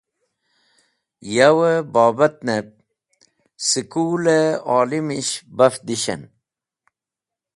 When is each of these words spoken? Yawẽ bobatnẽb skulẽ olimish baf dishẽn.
Yawẽ 1.35 1.77
bobatnẽb 1.93 2.67
skulẽ 3.67 4.45
olimish 4.77 5.33
baf 5.57 5.75
dishẽn. 5.85 6.21